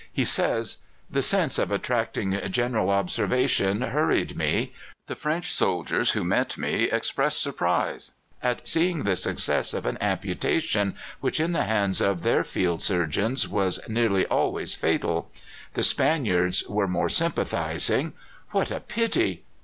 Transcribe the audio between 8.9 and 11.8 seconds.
the success of an amputation which in the